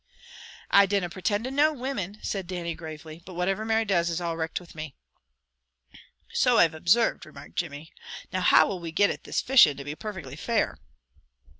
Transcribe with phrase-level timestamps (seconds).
[0.71, 3.21] "I dinna pretend to know women," said Dannie gravely.
[3.23, 4.95] "But whatever Mary does is all richt with me."
[6.33, 7.91] "So I've obsarved," remarked Jimmy.
[8.33, 10.79] "Now, how will we get at this fishin' to be parfectly fair?"